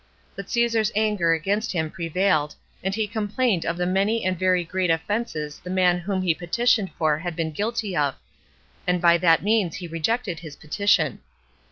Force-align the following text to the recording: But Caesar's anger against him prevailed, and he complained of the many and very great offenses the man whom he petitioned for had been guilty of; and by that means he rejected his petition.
But 0.35 0.49
Caesar's 0.49 0.91
anger 0.95 1.31
against 1.31 1.73
him 1.73 1.91
prevailed, 1.91 2.55
and 2.83 2.95
he 2.95 3.05
complained 3.07 3.67
of 3.67 3.77
the 3.77 3.85
many 3.85 4.25
and 4.25 4.35
very 4.35 4.63
great 4.63 4.89
offenses 4.89 5.59
the 5.63 5.69
man 5.69 5.99
whom 5.99 6.23
he 6.23 6.33
petitioned 6.33 6.89
for 6.97 7.19
had 7.19 7.35
been 7.35 7.51
guilty 7.51 7.95
of; 7.95 8.15
and 8.87 8.99
by 8.99 9.19
that 9.19 9.43
means 9.43 9.75
he 9.75 9.87
rejected 9.87 10.39
his 10.39 10.55
petition. 10.55 11.19